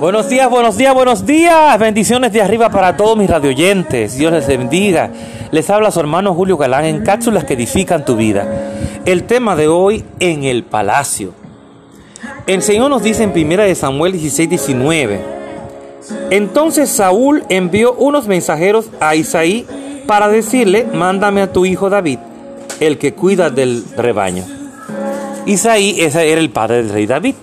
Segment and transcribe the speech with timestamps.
[0.00, 1.78] Buenos días, buenos días, buenos días.
[1.78, 4.16] Bendiciones de arriba para todos mis radioyentes.
[4.16, 5.10] Dios les bendiga.
[5.52, 8.46] Les habla su hermano Julio Galán en cápsulas que edifican tu vida.
[9.04, 11.34] El tema de hoy en el palacio.
[12.46, 15.20] El Señor nos dice en 1 Samuel 16, 19.
[16.30, 19.66] Entonces Saúl envió unos mensajeros a Isaí
[20.06, 22.18] para decirle, mándame a tu hijo David,
[22.80, 24.44] el que cuida del rebaño.
[25.46, 27.34] Isaí ese era el padre del rey David.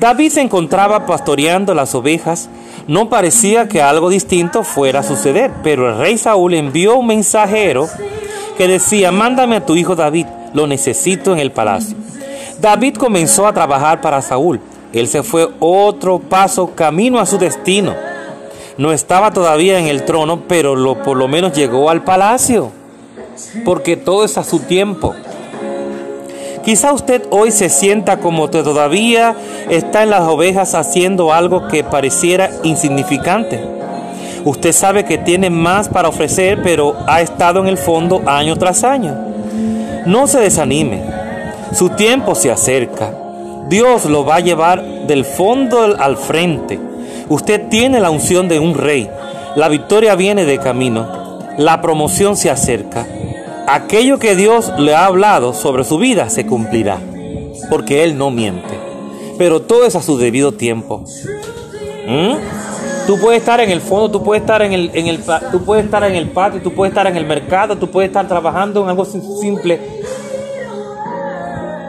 [0.00, 2.48] David se encontraba pastoreando las ovejas.
[2.86, 7.86] No parecía que algo distinto fuera a suceder, pero el rey Saúl envió un mensajero
[8.56, 11.98] que decía, mándame a tu hijo David, lo necesito en el palacio.
[12.62, 14.58] David comenzó a trabajar para Saúl.
[14.94, 17.94] Él se fue otro paso camino a su destino.
[18.78, 22.72] No estaba todavía en el trono, pero lo, por lo menos llegó al palacio,
[23.66, 25.14] porque todo es a su tiempo.
[26.64, 29.34] Quizá usted hoy se sienta como todavía
[29.70, 33.64] está en las ovejas haciendo algo que pareciera insignificante.
[34.44, 38.84] Usted sabe que tiene más para ofrecer, pero ha estado en el fondo año tras
[38.84, 39.14] año.
[40.06, 41.02] No se desanime.
[41.72, 43.10] Su tiempo se acerca.
[43.68, 46.78] Dios lo va a llevar del fondo al frente.
[47.28, 49.08] Usted tiene la unción de un rey.
[49.56, 51.38] La victoria viene de camino.
[51.56, 53.06] La promoción se acerca
[53.74, 56.98] aquello que Dios le ha hablado sobre su vida se cumplirá,
[57.68, 58.78] porque Él no miente.
[59.38, 61.04] Pero todo es a su debido tiempo.
[62.06, 62.34] ¿Mm?
[63.06, 65.84] Tú puedes estar en el fondo, tú puedes estar en el, en el, tú puedes
[65.84, 68.90] estar en el patio, tú puedes estar en el mercado, tú puedes estar trabajando en
[68.90, 69.80] algo simple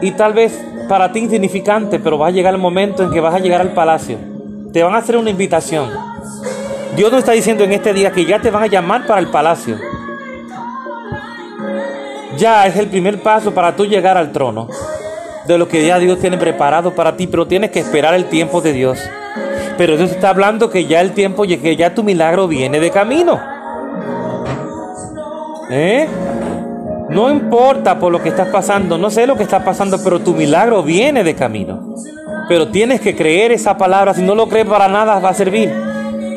[0.00, 3.34] y tal vez para ti insignificante, pero va a llegar el momento en que vas
[3.34, 4.18] a llegar al palacio.
[4.72, 5.90] Te van a hacer una invitación.
[6.96, 9.28] Dios nos está diciendo en este día que ya te van a llamar para el
[9.28, 9.78] palacio
[12.36, 14.68] ya es el primer paso para tú llegar al trono
[15.46, 18.60] de lo que ya Dios tiene preparado para ti, pero tienes que esperar el tiempo
[18.60, 18.98] de Dios.
[19.76, 23.40] Pero Dios está hablando que ya el tiempo, que ya tu milagro viene de camino.
[25.70, 26.06] ¿Eh?
[27.08, 30.32] No importa por lo que estás pasando, no sé lo que está pasando, pero tu
[30.34, 31.94] milagro viene de camino.
[32.48, 35.91] Pero tienes que creer esa palabra, si no lo crees para nada va a servir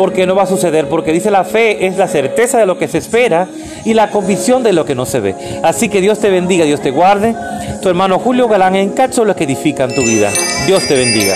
[0.00, 2.88] porque no va a suceder, porque dice la fe es la certeza de lo que
[2.88, 3.48] se espera
[3.84, 5.34] y la convicción de lo que no se ve.
[5.62, 7.36] Así que Dios te bendiga, Dios te guarde.
[7.82, 8.94] Tu hermano Julio Galán en
[9.26, 10.30] lo que edifican tu vida.
[10.66, 11.34] Dios te bendiga.